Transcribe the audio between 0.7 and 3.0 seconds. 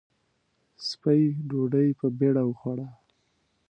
سپۍ ډوډۍ په بېړه وخوړه.